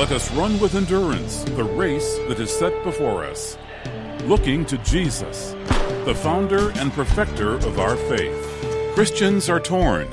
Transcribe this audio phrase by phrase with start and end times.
[0.00, 3.58] Let us run with endurance the race that is set before us,
[4.24, 5.54] looking to Jesus,
[6.06, 8.94] the founder and perfecter of our faith.
[8.94, 10.08] Christians are torn.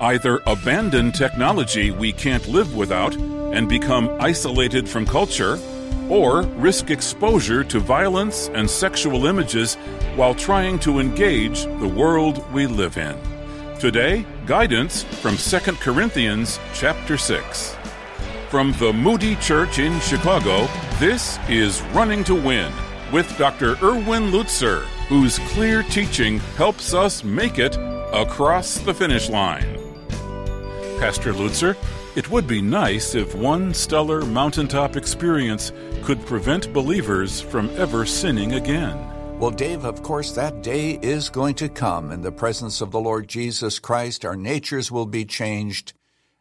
[0.00, 5.58] Either abandon technology we can't live without and become isolated from culture,
[6.08, 9.74] or risk exposure to violence and sexual images
[10.16, 13.14] while trying to engage the world we live in.
[13.78, 17.77] Today, guidance from 2 Corinthians chapter 6.
[18.50, 20.66] From the Moody Church in Chicago,
[20.98, 22.72] this is Running to Win
[23.12, 23.76] with Dr.
[23.82, 27.76] Erwin Lutzer, whose clear teaching helps us make it
[28.10, 29.78] across the finish line.
[30.98, 31.76] Pastor Lutzer,
[32.16, 35.70] it would be nice if one stellar mountaintop experience
[36.02, 38.96] could prevent believers from ever sinning again.
[39.38, 42.12] Well, Dave, of course, that day is going to come.
[42.12, 45.92] In the presence of the Lord Jesus Christ, our natures will be changed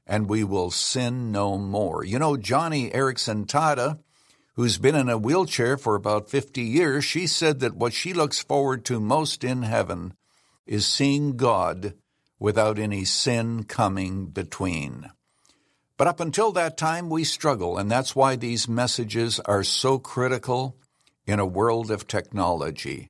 [0.08, 2.04] and we will sin no more.
[2.04, 4.00] You know, Joni Eareckson Tada,
[4.56, 8.40] who's been in a wheelchair for about 50 years, she said that what she looks
[8.40, 10.14] forward to most in heaven
[10.66, 11.94] is seeing God
[12.40, 15.12] without any sin coming between.
[15.98, 20.78] But up until that time, we struggle, and that's why these messages are so critical
[21.26, 23.10] in a world of technology.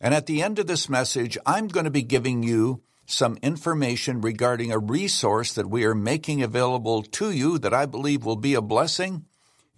[0.00, 4.20] And at the end of this message, I'm going to be giving you some information
[4.20, 8.52] regarding a resource that we are making available to you that I believe will be
[8.52, 9.24] a blessing.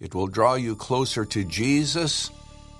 [0.01, 2.29] It will draw you closer to Jesus,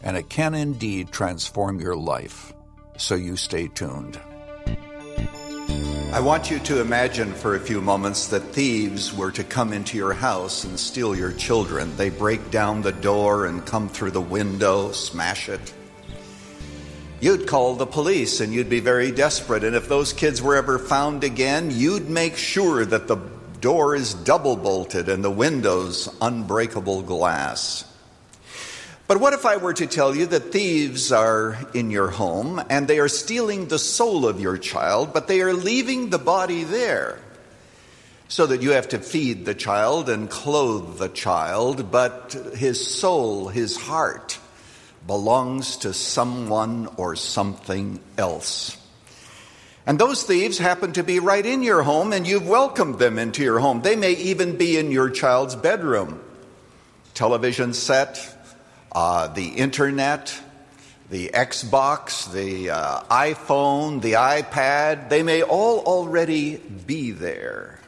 [0.03, 2.51] and it can indeed transform your life.
[2.97, 4.19] So you stay tuned.
[6.11, 9.95] I want you to imagine for a few moments that thieves were to come into
[9.95, 11.95] your house and steal your children.
[11.95, 15.73] They break down the door and come through the window, smash it.
[17.21, 19.63] You'd call the police and you'd be very desperate.
[19.63, 23.17] And if those kids were ever found again, you'd make sure that the
[23.59, 27.85] door is double bolted and the windows unbreakable glass.
[29.07, 32.87] But what if I were to tell you that thieves are in your home and
[32.87, 37.19] they are stealing the soul of your child, but they are leaving the body there?
[38.29, 43.49] So that you have to feed the child and clothe the child, but his soul,
[43.49, 44.39] his heart,
[45.05, 48.77] belongs to someone or something else.
[49.85, 53.41] And those thieves happen to be right in your home, and you've welcomed them into
[53.43, 53.81] your home.
[53.81, 56.21] They may even be in your child's bedroom.
[57.15, 58.37] Television set,
[58.91, 60.39] uh, the internet,
[61.09, 67.79] the Xbox, the uh, iPhone, the iPad, they may all already be there,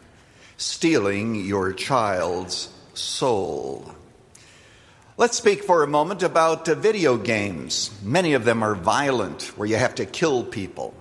[0.57, 3.93] stealing your child's soul.
[5.15, 7.91] Let's speak for a moment about uh, video games.
[8.01, 10.95] Many of them are violent, where you have to kill people.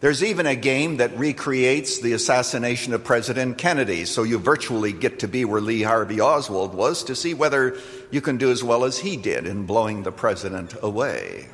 [0.00, 5.20] There's even a game that recreates the assassination of President Kennedy, so you virtually get
[5.20, 7.78] to be where Lee Harvey Oswald was to see whether
[8.10, 11.48] you can do as well as he did in blowing the president away.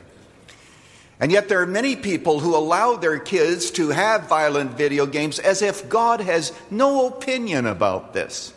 [1.20, 5.38] And yet, there are many people who allow their kids to have violent video games
[5.38, 8.54] as if God has no opinion about this.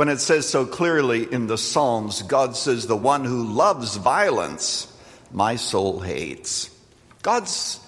[0.00, 4.90] When it says so clearly in the Psalms, God says, The one who loves violence,
[5.30, 6.74] my soul hates.
[7.20, 7.78] God's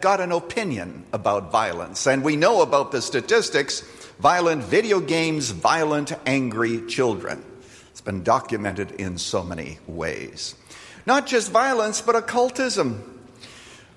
[0.00, 2.08] got an opinion about violence.
[2.08, 3.82] And we know about the statistics
[4.18, 7.44] violent video games, violent, angry children.
[7.92, 10.56] It's been documented in so many ways.
[11.06, 13.20] Not just violence, but occultism.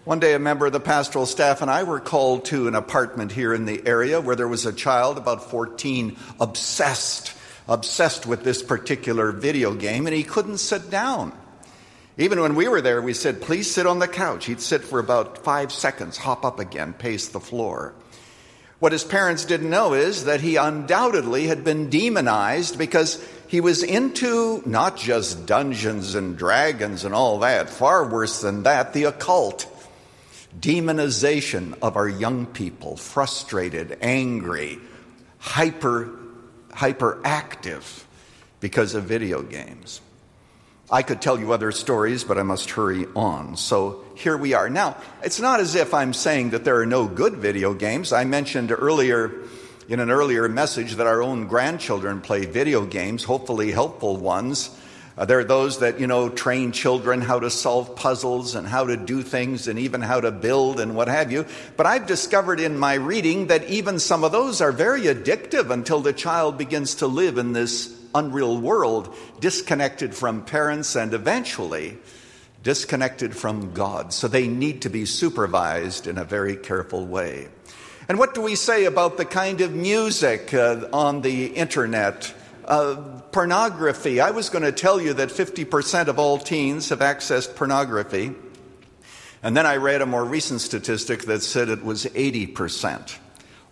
[0.04, 3.32] One day, a member of the pastoral staff and I were called to an apartment
[3.32, 7.34] here in the area where there was a child, about 14, obsessed,
[7.68, 11.38] obsessed with this particular video game, and he couldn't sit down.
[12.18, 14.46] Even when we were there, we said, please sit on the couch.
[14.46, 17.94] He'd sit for about five seconds, hop up again, pace the floor.
[18.80, 23.82] What his parents didn't know is that he undoubtedly had been demonized because he was
[23.82, 29.68] into not just dungeons and dragons and all that, far worse than that, the occult.
[30.60, 34.80] Demonization of our young people, frustrated, angry,
[35.40, 36.12] hyper,
[36.74, 38.04] hyperactive
[38.60, 40.02] because of video games.
[40.92, 43.58] I could tell you other stories, but I must hurry on.
[43.58, 44.70] So here we are.
[44.70, 48.14] Now, it's not as if I'm saying that there are no good video games.
[48.14, 49.32] I mentioned earlier
[49.90, 54.70] in an earlier message that our own grandchildren play video games, hopefully helpful ones.
[55.16, 58.86] Uh, there are those that, you know, train children how to solve puzzles and how
[58.86, 61.46] to do things and even how to build and what have you.
[61.78, 66.00] But I've discovered in my reading that even some of those are very addictive until
[66.00, 71.98] the child begins to live in this unreal world, disconnected from parents and eventually
[72.64, 74.14] disconnected from God.
[74.14, 77.50] So they need to be supervised in a very careful way.
[78.10, 82.34] And what do we say about the kind of music uh, on the internet
[82.66, 82.96] Uh,
[83.32, 84.22] pornography.
[84.22, 88.34] I was going to tell you that 50% of all teens have accessed pornography.
[89.42, 93.18] And then I read a more recent statistic that said it was 80%.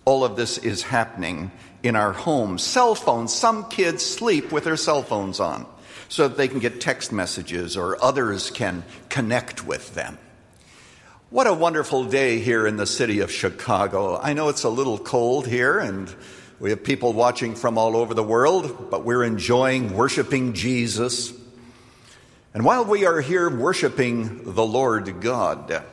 [0.03, 1.51] All of this is happening
[1.83, 2.63] in our homes.
[2.63, 5.65] Cell phones, some kids sleep with their cell phones on
[6.09, 10.17] so that they can get text messages or others can connect with them.
[11.29, 14.19] What a wonderful day here in the city of Chicago.
[14.19, 16.13] I know it's a little cold here and
[16.61, 21.33] we have people watching from all over the world, but we're enjoying worshiping Jesus.
[22.53, 25.83] And while we are here worshiping the Lord God,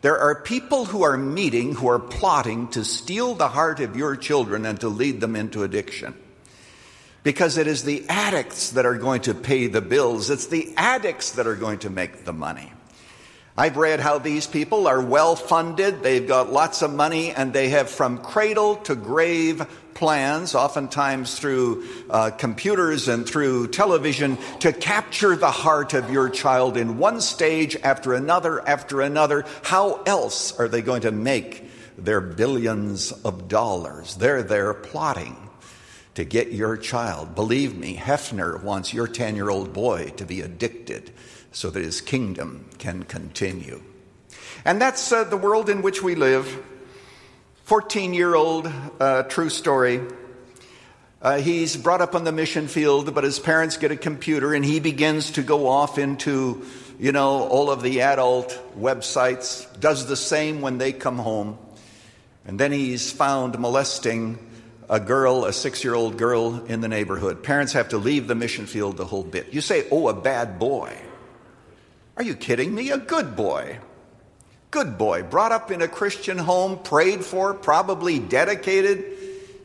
[0.00, 4.16] there are people who are meeting who are plotting to steal the heart of your
[4.16, 6.14] children and to lead them into addiction.
[7.22, 11.32] Because it is the addicts that are going to pay the bills, it's the addicts
[11.32, 12.72] that are going to make the money.
[13.58, 17.70] I've read how these people are well funded, they've got lots of money, and they
[17.70, 19.66] have from cradle to grave
[19.98, 26.76] plans, oftentimes through uh, computers and through television, to capture the heart of your child
[26.76, 29.44] in one stage after another after another.
[29.64, 31.68] How else are they going to make
[31.98, 34.14] their billions of dollars?
[34.14, 35.36] They're there plotting
[36.14, 37.34] to get your child.
[37.34, 41.10] Believe me, Hefner wants your 10 year old boy to be addicted
[41.50, 43.82] so that his kingdom can continue.
[44.64, 46.64] And that's uh, the world in which we live.
[47.68, 50.00] 14 year old, uh, true story.
[51.20, 54.64] Uh, he's brought up on the mission field, but his parents get a computer and
[54.64, 56.64] he begins to go off into,
[56.98, 61.58] you know, all of the adult websites, does the same when they come home.
[62.46, 64.38] And then he's found molesting
[64.88, 67.42] a girl, a six year old girl in the neighborhood.
[67.42, 69.52] Parents have to leave the mission field the whole bit.
[69.52, 70.96] You say, oh, a bad boy.
[72.16, 72.92] Are you kidding me?
[72.92, 73.78] A good boy.
[74.70, 79.04] Good boy, brought up in a Christian home, prayed for, probably dedicated.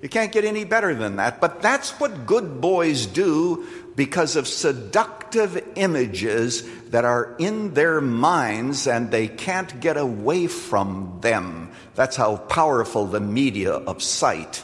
[0.02, 1.42] You can't get any better than that.
[1.42, 8.88] But that's what good boys do because of seductive images that are in their minds
[8.88, 11.72] and they can't get away from them.
[11.96, 14.64] That's how powerful the media of sight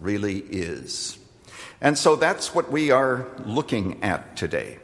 [0.00, 1.18] really is.
[1.80, 4.78] And so that's what we are looking at today.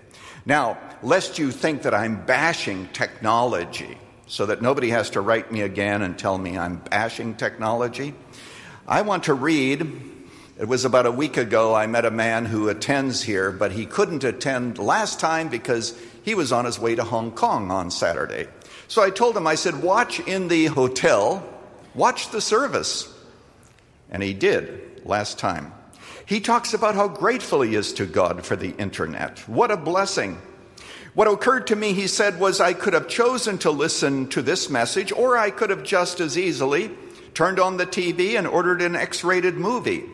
[0.46, 5.62] Now, lest you think that I'm bashing technology, so that nobody has to write me
[5.62, 8.14] again and tell me I'm bashing technology,
[8.86, 10.02] I want to read.
[10.58, 13.86] It was about a week ago I met a man who attends here, but he
[13.86, 18.48] couldn't attend last time because he was on his way to Hong Kong on Saturday.
[18.88, 21.46] So I told him, I said, watch in the hotel,
[21.94, 23.12] watch the service.
[24.10, 25.72] And he did last time.
[26.24, 29.40] He talks about how grateful he is to God for the internet.
[29.48, 30.40] What a blessing.
[31.16, 34.68] What occurred to me, he said, was I could have chosen to listen to this
[34.68, 36.90] message, or I could have just as easily
[37.32, 40.04] turned on the TV and ordered an X rated movie.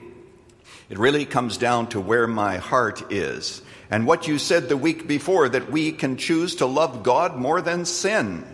[0.88, 3.62] It really comes down to where my heart is.
[3.90, 7.60] And what you said the week before, that we can choose to love God more
[7.60, 8.46] than sin.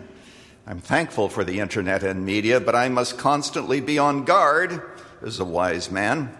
[0.65, 4.81] I'm thankful for the internet and media, but I must constantly be on guard,
[5.21, 6.35] as a wise man.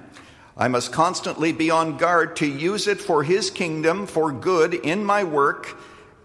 [0.58, 5.06] I must constantly be on guard to use it for His kingdom, for good in
[5.06, 5.78] my work,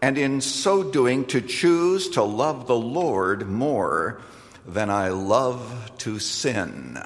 [0.04, 4.20] and in so doing to choose to love the Lord more
[4.66, 6.98] than I love to sin.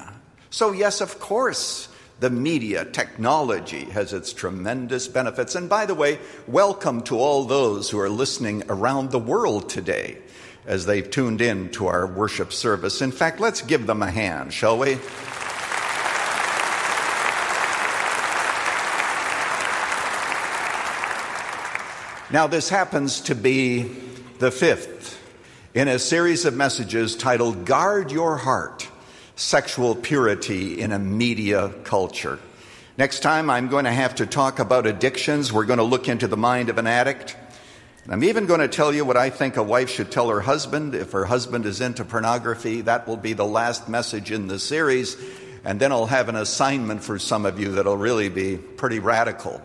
[0.50, 5.54] So, yes, of course, the media, technology has its tremendous benefits.
[5.54, 6.18] And by the way,
[6.48, 10.18] welcome to all those who are listening around the world today
[10.66, 13.00] as they've tuned in to our worship service.
[13.00, 14.98] In fact, let's give them a hand, shall we?
[22.30, 23.84] Now, this happens to be
[24.38, 25.18] the fifth
[25.72, 28.86] in a series of messages titled Guard Your Heart
[29.34, 32.38] Sexual Purity in a Media Culture.
[32.98, 35.50] Next time, I'm going to have to talk about addictions.
[35.50, 37.34] We're going to look into the mind of an addict.
[38.10, 40.94] I'm even going to tell you what I think a wife should tell her husband.
[40.94, 45.16] If her husband is into pornography, that will be the last message in the series.
[45.64, 49.62] And then I'll have an assignment for some of you that'll really be pretty radical.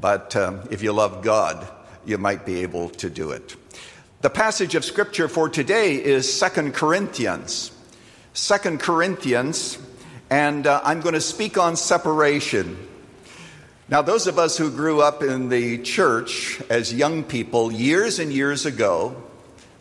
[0.00, 1.68] But um, if you love God,
[2.06, 3.56] you might be able to do it.
[4.20, 7.70] The passage of scripture for today is Second Corinthians.
[8.32, 9.78] Second Corinthians,
[10.30, 12.76] and uh, I'm going to speak on separation.
[13.88, 18.32] Now, those of us who grew up in the church as young people years and
[18.32, 19.22] years ago,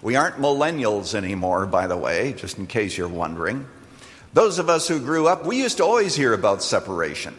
[0.01, 3.65] we aren't millennials anymore, by the way, just in case you're wondering.
[4.33, 7.33] Those of us who grew up, we used to always hear about separation.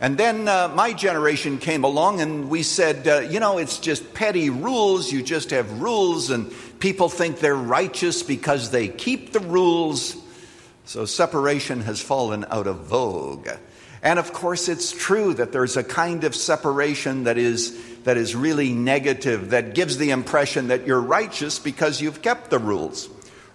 [0.00, 4.14] And then uh, my generation came along and we said, uh, you know, it's just
[4.14, 5.10] petty rules.
[5.10, 10.16] You just have rules, and people think they're righteous because they keep the rules.
[10.84, 13.48] So separation has fallen out of vogue.
[14.00, 18.36] And of course, it's true that there's a kind of separation that is, that is
[18.36, 23.08] really negative, that gives the impression that you're righteous because you've kept the rules.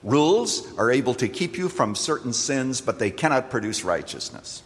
[0.03, 4.61] Rules are able to keep you from certain sins, but they cannot produce righteousness.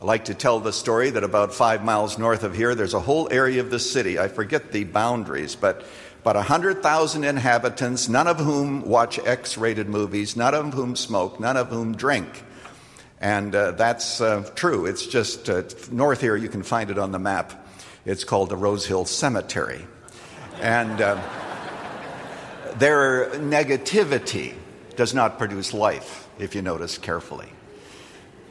[0.00, 3.00] I like to tell the story that about five miles north of here, there's a
[3.00, 4.18] whole area of the city.
[4.18, 5.84] I forget the boundaries, but
[6.22, 11.58] about 100,000 inhabitants, none of whom watch X rated movies, none of whom smoke, none
[11.58, 12.44] of whom drink.
[13.20, 14.86] And uh, that's uh, true.
[14.86, 17.68] It's just uh, north here, you can find it on the map.
[18.06, 19.86] It's called the Rose Hill Cemetery.
[20.62, 21.22] And uh,
[22.78, 24.54] their negativity
[24.96, 27.52] does not produce life, if you notice carefully.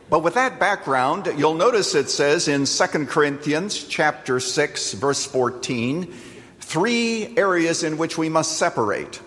[0.09, 6.11] But with that background, you'll notice it says in 2 Corinthians chapter 6 verse 14,
[6.59, 9.21] three areas in which we must separate.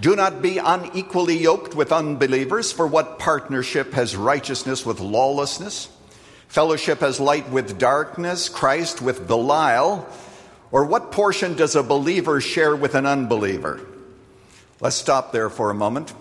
[0.00, 5.88] Do not be unequally yoked with unbelievers, for what partnership has righteousness with lawlessness?
[6.48, 10.08] Fellowship has light with darkness, Christ with Belial?
[10.70, 13.80] Or what portion does a believer share with an unbeliever?
[14.80, 16.12] Let's stop there for a moment.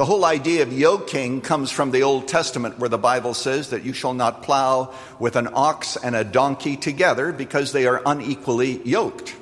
[0.00, 3.84] The whole idea of yoking comes from the Old Testament, where the Bible says that
[3.84, 8.80] you shall not plow with an ox and a donkey together because they are unequally
[8.82, 9.36] yoked.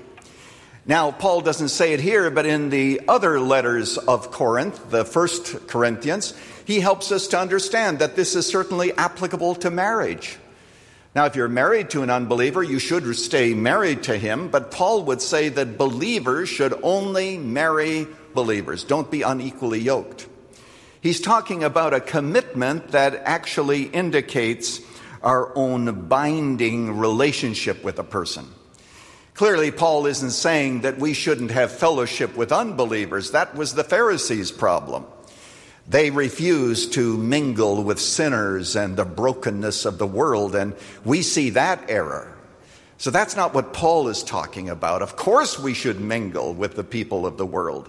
[0.84, 5.68] Now, Paul doesn't say it here, but in the other letters of Corinth, the first
[5.68, 6.34] Corinthians,
[6.64, 10.38] he helps us to understand that this is certainly applicable to marriage.
[11.14, 15.04] Now, if you're married to an unbeliever, you should stay married to him, but Paul
[15.04, 18.82] would say that believers should only marry believers.
[18.82, 20.26] Don't be unequally yoked.
[21.08, 24.82] He's talking about a commitment that actually indicates
[25.22, 28.46] our own binding relationship with a person.
[29.32, 33.30] Clearly, Paul isn't saying that we shouldn't have fellowship with unbelievers.
[33.30, 35.06] That was the Pharisees' problem.
[35.88, 40.74] They refused to mingle with sinners and the brokenness of the world, and
[41.06, 42.36] we see that error.
[42.98, 45.00] So that's not what Paul is talking about.
[45.00, 47.88] Of course, we should mingle with the people of the world.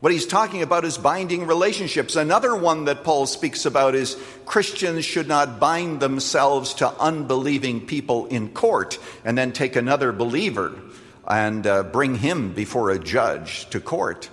[0.00, 2.16] What he's talking about is binding relationships.
[2.16, 4.16] Another one that Paul speaks about is
[4.46, 10.74] Christians should not bind themselves to unbelieving people in court and then take another believer
[11.28, 14.30] and uh, bring him before a judge to court.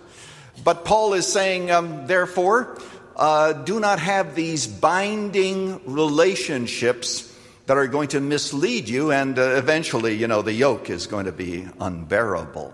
[0.63, 2.79] But Paul is saying, um, therefore,
[3.17, 9.55] uh, do not have these binding relationships that are going to mislead you, and uh,
[9.57, 12.73] eventually, you know, the yoke is going to be unbearable.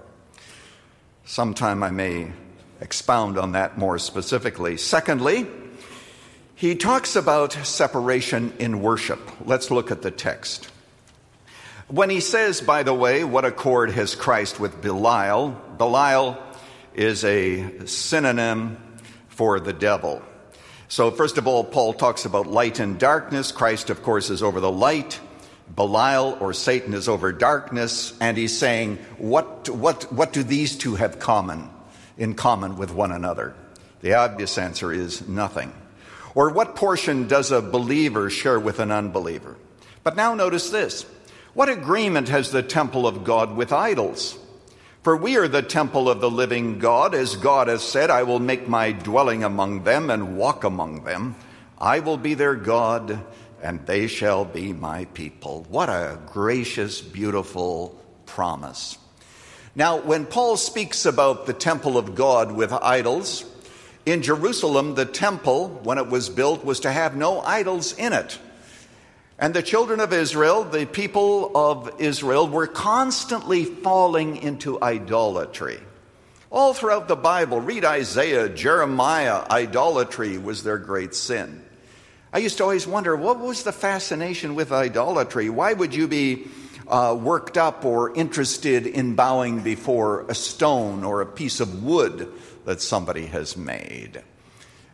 [1.26, 2.32] Sometime I may
[2.84, 4.78] expound on that more specifically.
[4.78, 5.48] Secondly,
[6.54, 9.20] he talks about separation in worship.
[9.46, 10.70] Let's look at the text.
[11.88, 15.60] When he says, by the way, what accord has Christ with Belial?
[15.78, 16.38] Belial
[16.94, 18.78] is a synonym
[19.30, 20.22] for the devil.
[20.88, 23.52] So, first of all, Paul talks about light and darkness.
[23.52, 25.20] Christ, of course, is over the light.
[25.76, 28.14] Belial or Satan is over darkness.
[28.20, 31.73] And he's saying, what, what, what do these two have common?
[32.18, 33.56] In common with one another?
[34.02, 35.74] The obvious answer is nothing.
[36.36, 39.56] Or what portion does a believer share with an unbeliever?
[40.04, 41.06] But now notice this.
[41.54, 44.38] What agreement has the temple of God with idols?
[45.04, 48.40] For we are the temple of the living God, as God has said, I will
[48.40, 51.36] make my dwelling among them and walk among them.
[51.78, 53.22] I will be their God,
[53.62, 55.66] and they shall be my people.
[55.70, 58.98] What a gracious, beautiful promise.
[59.76, 63.44] Now, when Paul speaks about the temple of God with idols,
[64.06, 68.38] in Jerusalem, the temple, when it was built, was to have no idols in it.
[69.40, 75.80] And the children of Israel, the people of Israel, were constantly falling into idolatry.
[76.52, 81.64] All throughout the Bible, read Isaiah, Jeremiah, idolatry was their great sin.
[82.32, 85.50] I used to always wonder what was the fascination with idolatry?
[85.50, 86.48] Why would you be
[86.94, 92.32] uh, worked up or interested in bowing before a stone or a piece of wood
[92.66, 94.22] that somebody has made.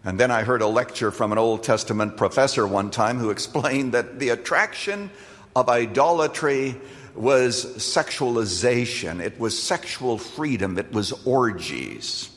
[0.05, 3.91] And then I heard a lecture from an Old Testament professor one time who explained
[3.91, 5.11] that the attraction
[5.57, 6.79] of idolatry
[7.15, 12.29] was sexualization, it was sexual freedom, it was orgies.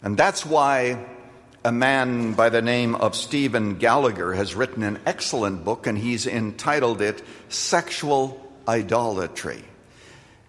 [0.00, 1.04] And that's why
[1.64, 6.24] a man by the name of Stephen Gallagher has written an excellent book, and he's
[6.28, 9.64] entitled it Sexual idolatry.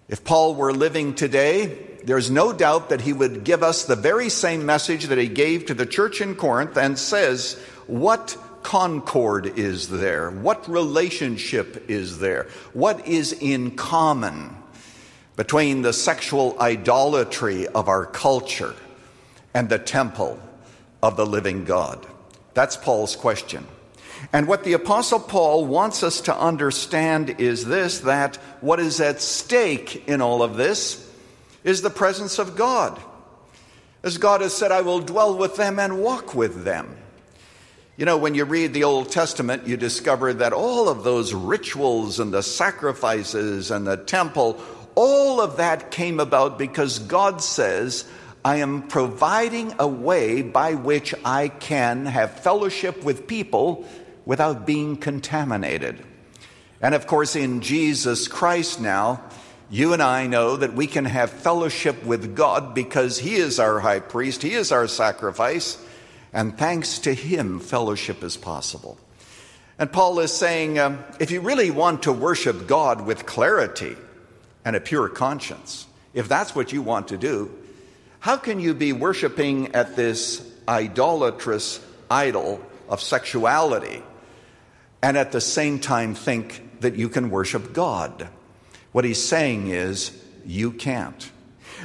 [0.08, 4.30] If Paul were living today, there's no doubt that he would give us the very
[4.30, 7.54] same message that he gave to the church in Corinth and says,
[7.86, 10.30] What concord is there?
[10.30, 12.46] What relationship is there?
[12.72, 14.56] What is in common
[15.36, 18.74] between the sexual idolatry of our culture
[19.52, 20.40] and the temple
[21.02, 22.06] of the living God?
[22.54, 23.66] That's Paul's question.
[24.32, 29.20] And what the Apostle Paul wants us to understand is this that what is at
[29.20, 31.10] stake in all of this
[31.64, 33.00] is the presence of God.
[34.02, 36.96] As God has said, I will dwell with them and walk with them.
[37.96, 42.20] You know, when you read the Old Testament, you discover that all of those rituals
[42.20, 44.60] and the sacrifices and the temple,
[44.94, 48.08] all of that came about because God says,
[48.44, 53.84] I am providing a way by which I can have fellowship with people
[54.28, 56.04] without being contaminated.
[56.82, 59.22] And of course, in Jesus Christ now,
[59.70, 63.80] you and I know that we can have fellowship with God because He is our
[63.80, 65.82] high priest, He is our sacrifice,
[66.30, 69.00] and thanks to Him, fellowship is possible.
[69.78, 73.96] And Paul is saying um, if you really want to worship God with clarity
[74.62, 77.50] and a pure conscience, if that's what you want to do,
[78.20, 81.80] how can you be worshiping at this idolatrous
[82.10, 84.02] idol of sexuality
[85.02, 88.28] and at the same time think that you can worship God?
[88.92, 90.10] What he's saying is,
[90.44, 91.30] you can't.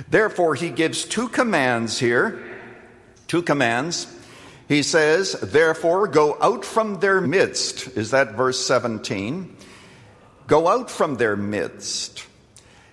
[0.10, 2.44] Therefore, he gives two commands here.
[3.28, 4.08] Two commands.
[4.68, 7.98] He says, Therefore, go out from their midst.
[7.98, 9.56] Is that verse 17?
[10.48, 12.26] Go out from their midst.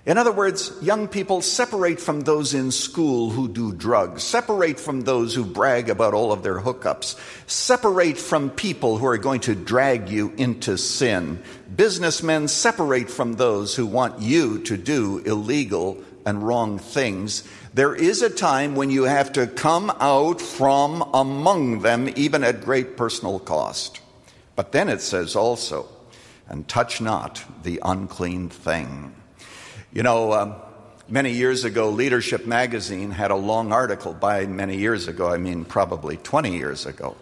[0.06, 5.02] In other words, young people separate from those in school who do drugs, separate from
[5.02, 9.54] those who brag about all of their hookups, separate from people who are going to
[9.54, 11.42] drag you into sin.
[11.76, 17.46] Businessmen separate from those who want you to do illegal and wrong things.
[17.74, 22.62] There is a time when you have to come out from among them, even at
[22.62, 24.00] great personal cost.
[24.56, 25.88] But then it says also,
[26.48, 29.14] and touch not the unclean thing.
[29.92, 30.54] You know, um,
[31.08, 35.64] many years ago, Leadership Magazine had a long article by many years ago, I mean,
[35.64, 37.16] probably 20 years ago,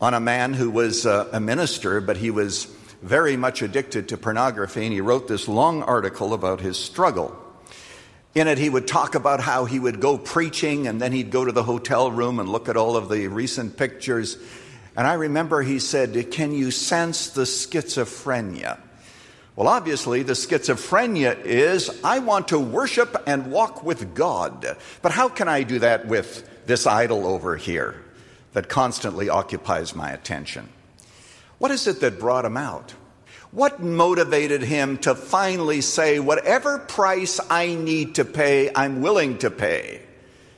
[0.00, 2.66] on a man who was uh, a minister, but he was
[3.02, 7.36] very much addicted to pornography, and he wrote this long article about his struggle.
[8.36, 11.44] In it, he would talk about how he would go preaching and then he'd go
[11.44, 14.38] to the hotel room and look at all of the recent pictures.
[14.96, 18.78] And I remember he said, Can you sense the schizophrenia?
[19.54, 24.76] Well, obviously, the schizophrenia is I want to worship and walk with God.
[25.02, 28.02] But how can I do that with this idol over here
[28.54, 30.70] that constantly occupies my attention?
[31.58, 32.94] What is it that brought him out?
[33.50, 39.50] What motivated him to finally say, whatever price I need to pay, I'm willing to
[39.50, 40.00] pay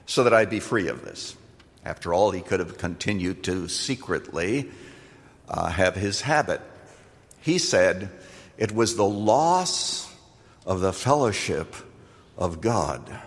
[0.06, 1.36] so that I be free of this?
[1.84, 4.70] After all, he could have continued to secretly
[5.48, 6.60] uh, have his habit.
[7.40, 8.10] He said,
[8.56, 10.12] it was the loss
[10.66, 11.74] of the fellowship
[12.36, 13.20] of God.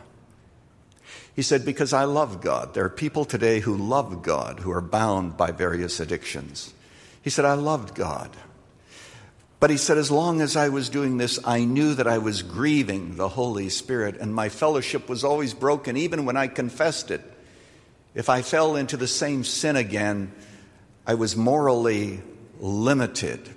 [1.36, 2.74] He said, Because I love God.
[2.74, 6.74] There are people today who love God, who are bound by various addictions.
[7.22, 8.32] He said, I loved God.
[9.60, 12.44] But he said, as long as I was doing this, I knew that I was
[12.44, 17.22] grieving the Holy Spirit, and my fellowship was always broken, even when I confessed it.
[18.14, 20.32] If I fell into the same sin again,
[21.08, 22.22] I was morally
[22.60, 23.50] limited.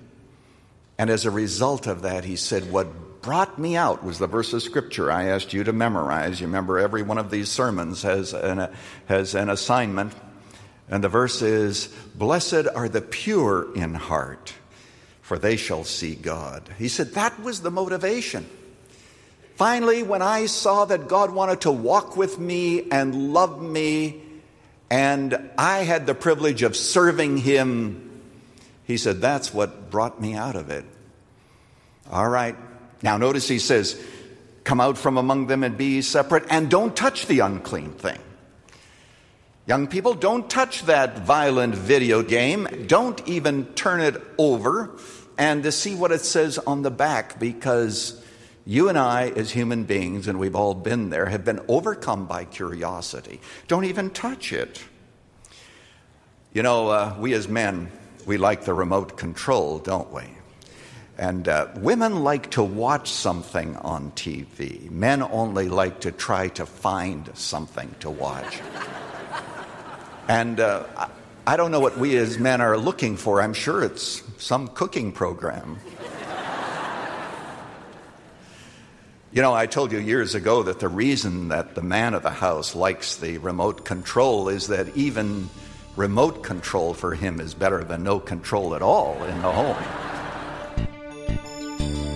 [1.01, 4.53] And as a result of that, he said, What brought me out was the verse
[4.53, 6.43] of scripture I asked you to memorize.
[6.43, 8.71] You remember every one of these sermons has an,
[9.07, 10.13] has an assignment.
[10.91, 14.53] And the verse is, Blessed are the pure in heart,
[15.23, 16.69] for they shall see God.
[16.77, 18.47] He said, That was the motivation.
[19.55, 24.21] Finally, when I saw that God wanted to walk with me and love me,
[24.91, 28.10] and I had the privilege of serving Him
[28.91, 30.85] he said, That's what brought me out of it.
[32.11, 32.57] All right.
[33.03, 34.01] Now, notice he says,
[34.65, 38.19] Come out from among them and be separate, and don't touch the unclean thing.
[39.67, 42.67] Young people, don't touch that violent video game.
[42.87, 44.91] Don't even turn it over
[45.39, 48.23] and to see what it says on the back because
[48.67, 52.45] you and I, as human beings, and we've all been there, have been overcome by
[52.45, 53.41] curiosity.
[53.69, 54.83] Don't even touch it.
[56.53, 57.91] You know, uh, we as men,
[58.31, 60.23] we like the remote control, don't we?
[61.19, 64.89] And uh, women like to watch something on TV.
[64.89, 68.61] Men only like to try to find something to watch.
[70.29, 70.85] and uh,
[71.45, 73.43] I don't know what we as men are looking for.
[73.43, 75.79] I'm sure it's some cooking program.
[79.33, 82.31] You know, I told you years ago that the reason that the man of the
[82.31, 85.49] house likes the remote control is that even
[85.97, 89.77] remote control for him is better than no control at all in the home.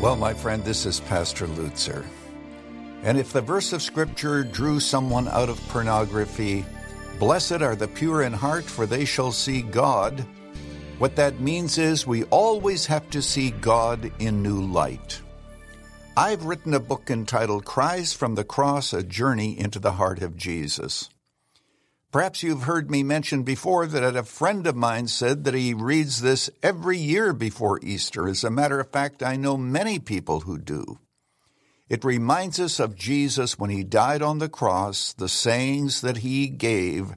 [0.00, 2.04] Well, my friend, this is Pastor Lutzer.
[3.02, 6.64] And if the verse of Scripture drew someone out of pornography,
[7.18, 10.26] Blessed are the pure in heart, for they shall see God.
[10.98, 15.20] What that means is we always have to see God in new light.
[16.16, 20.36] I've written a book entitled Cries from the Cross A Journey into the Heart of
[20.36, 21.08] Jesus.
[22.14, 26.22] Perhaps you've heard me mention before that a friend of mine said that he reads
[26.22, 28.28] this every year before Easter.
[28.28, 31.00] As a matter of fact, I know many people who do.
[31.88, 36.46] It reminds us of Jesus when he died on the cross, the sayings that he
[36.46, 37.16] gave,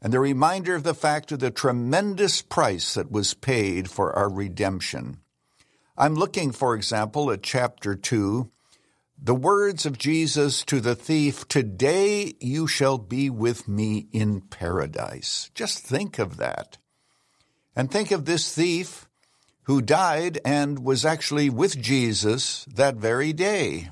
[0.00, 4.28] and the reminder of the fact of the tremendous price that was paid for our
[4.28, 5.16] redemption.
[5.98, 8.51] I'm looking, for example, at chapter 2,
[9.24, 15.48] the words of Jesus to the thief, Today you shall be with me in paradise.
[15.54, 16.78] Just think of that.
[17.76, 19.08] And think of this thief
[19.64, 23.90] who died and was actually with Jesus that very day.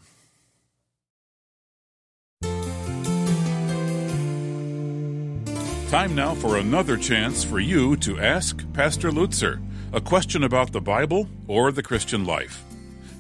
[5.91, 9.61] Time now for another chance for you to ask Pastor Lutzer
[9.93, 12.65] a question about the Bible or the Christian life.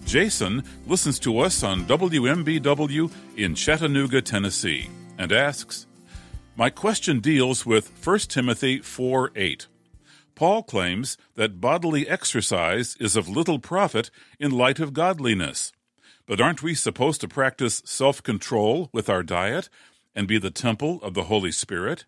[0.05, 5.87] Jason listens to us on WMBW in Chattanooga, Tennessee and asks,
[6.57, 9.67] My question deals with 1 Timothy 4 8.
[10.35, 15.73] Paul claims that bodily exercise is of little profit in light of godliness.
[16.27, 19.69] But aren't we supposed to practice self control with our diet
[20.15, 22.07] and be the temple of the Holy Spirit?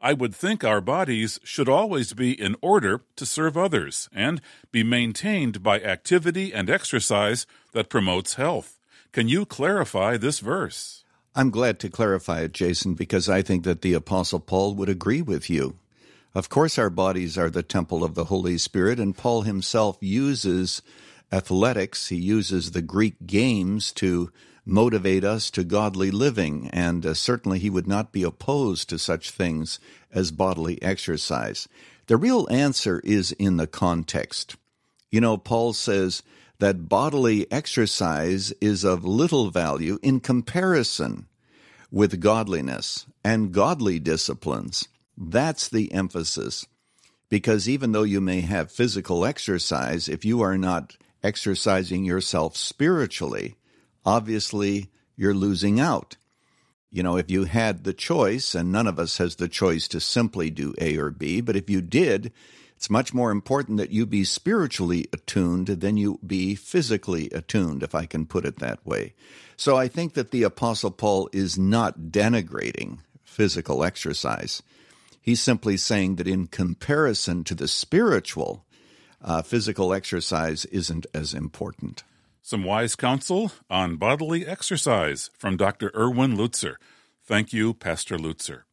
[0.00, 4.82] I would think our bodies should always be in order to serve others and be
[4.82, 8.78] maintained by activity and exercise that promotes health.
[9.12, 11.05] Can you clarify this verse?
[11.38, 15.20] I'm glad to clarify it, Jason, because I think that the Apostle Paul would agree
[15.20, 15.76] with you.
[16.34, 20.80] Of course, our bodies are the temple of the Holy Spirit, and Paul himself uses
[21.30, 24.32] athletics, he uses the Greek games to
[24.64, 29.30] motivate us to godly living, and uh, certainly he would not be opposed to such
[29.30, 29.78] things
[30.10, 31.68] as bodily exercise.
[32.06, 34.56] The real answer is in the context.
[35.10, 36.22] You know, Paul says,
[36.58, 41.26] that bodily exercise is of little value in comparison
[41.90, 44.88] with godliness and godly disciplines.
[45.16, 46.66] That's the emphasis.
[47.28, 53.56] Because even though you may have physical exercise, if you are not exercising yourself spiritually,
[54.04, 56.16] obviously you're losing out.
[56.90, 60.00] You know, if you had the choice, and none of us has the choice to
[60.00, 62.32] simply do A or B, but if you did,
[62.76, 67.94] it's much more important that you be spiritually attuned than you be physically attuned, if
[67.94, 69.14] I can put it that way.
[69.56, 74.62] So I think that the Apostle Paul is not denigrating physical exercise.
[75.20, 78.66] He's simply saying that in comparison to the spiritual,
[79.22, 82.04] uh, physical exercise isn't as important.
[82.42, 85.90] Some wise counsel on bodily exercise from Dr.
[85.96, 86.74] Erwin Lutzer.
[87.24, 88.65] Thank you, Pastor Lutzer.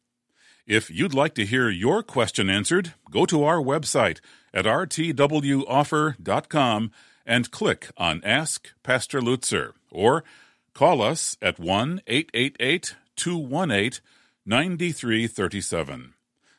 [0.66, 4.20] If you'd like to hear your question answered, go to our website
[4.54, 6.90] at rtwoffer.com
[7.26, 10.24] and click on Ask Pastor Lutzer or
[10.72, 14.00] call us at 1 888 218
[14.46, 16.14] 9337.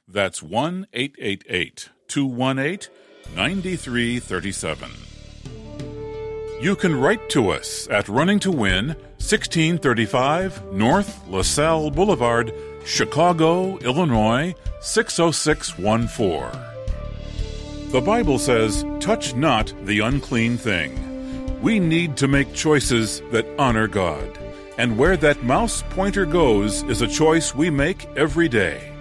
[0.07, 2.89] That's 1 888 218
[3.35, 4.91] 9337.
[6.61, 12.53] You can write to us at Running to Win, 1635 North LaSalle Boulevard.
[12.85, 16.51] Chicago, Illinois 60614.
[17.91, 21.61] The Bible says, Touch not the unclean thing.
[21.63, 24.37] We need to make choices that honor God.
[24.77, 28.91] And where that mouse pointer goes is a choice we make every day.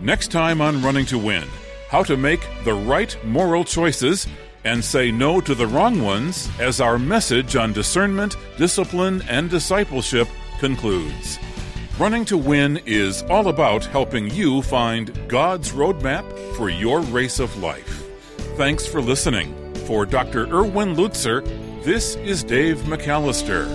[0.00, 1.48] Next time on Running to Win,
[1.88, 4.28] how to make the right moral choices
[4.62, 10.28] and say no to the wrong ones as our message on discernment, discipline, and discipleship
[10.60, 11.40] concludes.
[11.96, 16.24] Running to Win is all about helping you find God's roadmap
[16.56, 18.02] for your race of life.
[18.56, 19.54] Thanks for listening.
[19.86, 20.46] For Dr.
[20.46, 21.44] Erwin Lutzer,
[21.84, 23.68] this is Dave McAllister.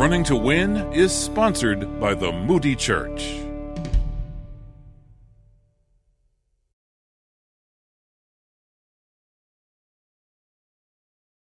[0.00, 3.49] Running to Win is sponsored by the Moody Church.